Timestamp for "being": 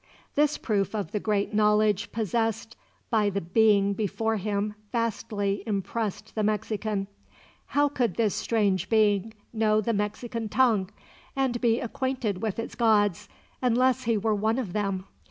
3.39-3.93, 8.89-9.35